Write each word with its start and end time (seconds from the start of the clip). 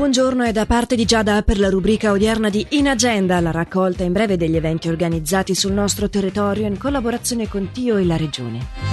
buongiorno 0.00 0.44
è 0.44 0.52
da 0.52 0.64
parte 0.64 0.96
di 0.96 1.04
Giada 1.04 1.42
per 1.42 1.58
la 1.58 1.68
rubrica 1.68 2.10
odierna 2.10 2.48
di 2.48 2.66
In 2.70 2.88
Agenda, 2.88 3.38
la 3.40 3.50
raccolta 3.50 4.02
in 4.02 4.12
breve 4.12 4.38
degli 4.38 4.56
eventi 4.56 4.88
organizzati 4.88 5.54
sul 5.54 5.72
nostro 5.72 6.08
territorio 6.08 6.66
in 6.66 6.78
collaborazione 6.78 7.48
con 7.48 7.70
Tio 7.70 7.98
e 7.98 8.06
la 8.06 8.16
Regione. 8.16 8.89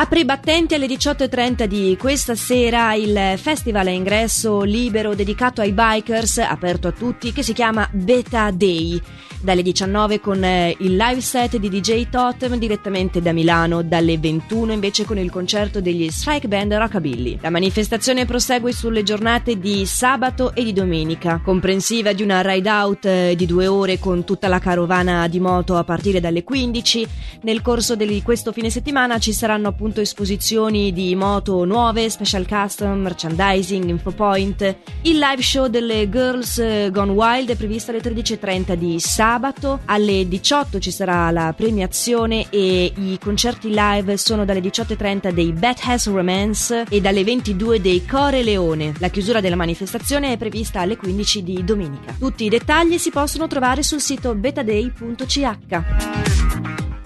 Apre 0.00 0.20
i 0.20 0.24
battenti 0.24 0.74
alle 0.74 0.86
18.30 0.86 1.64
di 1.64 1.96
questa 1.98 2.36
sera 2.36 2.94
il 2.94 3.36
festival 3.36 3.88
a 3.88 3.90
ingresso 3.90 4.62
libero 4.62 5.16
dedicato 5.16 5.60
ai 5.60 5.72
bikers, 5.72 6.38
aperto 6.38 6.86
a 6.86 6.92
tutti, 6.92 7.32
che 7.32 7.42
si 7.42 7.52
chiama 7.52 7.88
Beta 7.90 8.48
Day. 8.52 9.02
Dalle 9.40 9.62
19 9.62 10.18
con 10.18 10.42
eh, 10.42 10.74
il 10.80 10.96
live 10.96 11.20
set 11.20 11.58
di 11.58 11.68
DJ 11.68 12.08
Totem 12.10 12.56
direttamente 12.56 13.22
da 13.22 13.32
Milano, 13.32 13.82
dalle 13.82 14.18
21 14.18 14.72
invece 14.72 15.04
con 15.04 15.16
il 15.16 15.30
concerto 15.30 15.80
degli 15.80 16.10
Strike 16.10 16.48
Band 16.48 16.74
Rockabilly. 16.74 17.38
La 17.40 17.50
manifestazione 17.50 18.24
prosegue 18.24 18.72
sulle 18.72 19.04
giornate 19.04 19.58
di 19.58 19.86
sabato 19.86 20.54
e 20.54 20.64
di 20.64 20.72
domenica, 20.72 21.40
comprensiva 21.42 22.12
di 22.12 22.24
una 22.24 22.40
ride 22.40 22.68
out 22.68 23.04
eh, 23.04 23.34
di 23.36 23.46
due 23.46 23.68
ore 23.68 24.00
con 24.00 24.24
tutta 24.24 24.48
la 24.48 24.58
carovana 24.58 25.28
di 25.28 25.38
moto 25.38 25.76
a 25.76 25.84
partire 25.84 26.18
dalle 26.18 26.42
15. 26.42 27.06
Nel 27.42 27.62
corso 27.62 27.94
di 27.94 28.20
questo 28.22 28.50
fine 28.50 28.70
settimana 28.70 29.18
ci 29.18 29.32
saranno 29.32 29.68
appunto 29.68 29.87
appunto 29.88 30.00
esposizioni 30.02 30.92
di 30.92 31.14
moto 31.14 31.64
nuove, 31.64 32.10
special 32.10 32.46
custom, 32.46 33.00
merchandising, 33.00 33.88
infopoint. 33.88 34.76
Il 35.02 35.18
live 35.18 35.40
show 35.40 35.68
delle 35.68 36.10
Girls 36.10 36.90
Gone 36.90 37.12
Wild 37.12 37.48
è 37.50 37.56
previsto 37.56 37.90
alle 37.90 38.00
13.30 38.00 38.74
di 38.74 39.00
sabato, 39.00 39.80
alle 39.86 40.28
18 40.28 40.78
ci 40.78 40.90
sarà 40.90 41.30
la 41.30 41.54
premiazione 41.56 42.48
e 42.50 42.92
i 42.94 43.18
concerti 43.18 43.70
live 43.70 44.18
sono 44.18 44.44
dalle 44.44 44.60
18.30 44.60 45.30
dei 45.30 45.52
Bad 45.52 45.78
Has 45.84 46.06
Romance 46.06 46.84
e 46.88 47.00
dalle 47.00 47.24
22 47.24 47.80
dei 47.80 48.04
Core 48.04 48.42
Leone. 48.42 48.92
La 48.98 49.08
chiusura 49.08 49.40
della 49.40 49.56
manifestazione 49.56 50.32
è 50.32 50.36
prevista 50.36 50.80
alle 50.80 50.98
15 50.98 51.42
di 51.42 51.64
domenica. 51.64 52.14
Tutti 52.18 52.44
i 52.44 52.50
dettagli 52.50 52.98
si 52.98 53.10
possono 53.10 53.46
trovare 53.46 53.82
sul 53.82 54.00
sito 54.00 54.34
betaday.ch. 54.34 55.56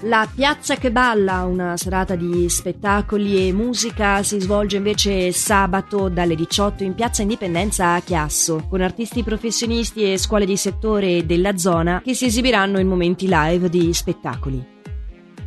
La 0.07 0.29
Piazza 0.33 0.75
che 0.75 0.91
balla, 0.91 1.45
una 1.45 1.77
serata 1.77 2.17
di 2.17 2.49
spettacoli 2.49 3.47
e 3.47 3.53
musica, 3.53 4.25
si 4.25 4.41
svolge 4.41 4.79
invece 4.79 5.31
sabato 5.31 6.09
dalle 6.09 6.35
18 6.35 6.83
in 6.83 6.95
Piazza 6.95 7.23
Indipendenza 7.23 7.95
a 7.95 8.01
Chiasso, 8.01 8.67
con 8.69 8.81
artisti 8.81 9.23
professionisti 9.23 10.13
e 10.13 10.19
scuole 10.19 10.45
di 10.45 10.57
settore 10.57 11.25
della 11.25 11.57
zona 11.57 12.01
che 12.03 12.15
si 12.15 12.25
esibiranno 12.25 12.81
in 12.81 12.89
momenti 12.89 13.27
live 13.29 13.69
di 13.69 13.95
spettacoli. 13.95 14.72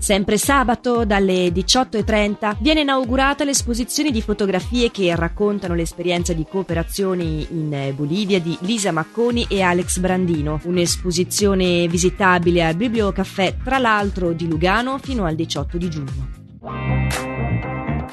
Sempre 0.05 0.37
sabato, 0.37 1.03
dalle 1.03 1.47
18.30, 1.47 2.57
viene 2.59 2.81
inaugurata 2.81 3.43
l'esposizione 3.43 4.11
di 4.11 4.21
fotografie 4.21 4.91
che 4.91 5.15
raccontano 5.15 5.73
l'esperienza 5.73 6.31
di 6.31 6.45
cooperazione 6.47 7.23
in 7.23 7.91
Bolivia 7.95 8.39
di 8.39 8.55
Lisa 8.61 8.91
Macconi 8.91 9.47
e 9.49 9.63
Alex 9.63 9.97
Brandino. 9.97 10.59
Un'esposizione 10.65 11.87
visitabile 11.87 12.63
al 12.63 12.75
Bibliocaffè, 12.75 13.55
tra 13.63 13.79
l'altro 13.79 14.31
di 14.33 14.47
Lugano, 14.47 14.99
fino 14.99 15.25
al 15.25 15.33
18 15.33 15.77
di 15.79 15.89
giugno. 15.89 16.29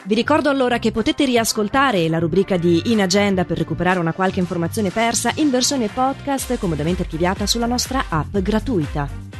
Vi 0.04 0.14
ricordo 0.14 0.48
allora 0.48 0.78
che 0.78 0.92
potete 0.92 1.26
riascoltare 1.26 2.08
la 2.08 2.18
rubrica 2.18 2.56
di 2.56 2.84
In 2.86 3.02
Agenda 3.02 3.44
per 3.44 3.58
recuperare 3.58 3.98
una 3.98 4.14
qualche 4.14 4.40
informazione 4.40 4.88
persa 4.88 5.30
in 5.34 5.50
versione 5.50 5.88
podcast 5.88 6.56
comodamente 6.56 7.02
archiviata 7.02 7.44
sulla 7.44 7.66
nostra 7.66 8.06
app 8.08 8.38
gratuita. 8.38 9.31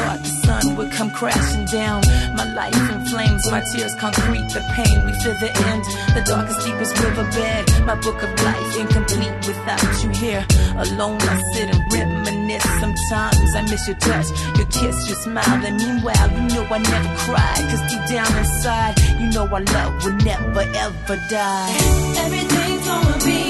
Thought 0.00 0.20
the 0.20 0.32
sun 0.46 0.76
would 0.76 0.90
come 0.92 1.10
crashing 1.10 1.64
down? 1.66 2.00
My 2.36 2.46
life 2.54 2.74
in 2.92 3.04
flames, 3.06 3.42
my 3.50 3.62
tears 3.72 3.94
concrete, 3.94 4.46
the 4.54 4.62
pain 4.76 4.96
we 5.06 5.12
feel 5.20 5.36
the 5.44 5.50
end. 5.70 5.84
The 6.16 6.22
darkest, 6.26 6.60
deepest 6.66 6.94
riverbed, 7.02 7.64
my 7.86 7.96
book 8.00 8.22
of 8.22 8.30
life 8.42 8.70
incomplete 8.78 9.36
without 9.46 9.92
you 10.02 10.10
here. 10.10 10.44
Alone, 10.76 11.20
I 11.20 11.36
sit 11.52 11.68
and 11.74 11.82
reminisce. 11.92 12.68
Sometimes 12.80 13.50
I 13.54 13.62
miss 13.70 13.86
your 13.88 13.98
touch, 13.98 14.28
your 14.58 14.66
kiss, 14.66 14.96
your 15.08 15.18
smile. 15.26 15.60
And 15.66 15.76
meanwhile, 15.76 16.28
you 16.36 16.42
know 16.54 16.64
I 16.70 16.78
never 16.78 17.12
cried. 17.24 17.62
Cause 17.70 17.82
deep 17.90 18.04
down 18.16 18.30
inside, 18.38 18.94
you 19.20 19.26
know 19.30 19.46
our 19.48 19.60
love 19.60 20.04
will 20.04 20.18
never 20.30 20.64
ever 20.86 21.16
die. 21.28 21.70
Everything's 22.24 22.86
gonna 22.86 23.24
be 23.24 23.49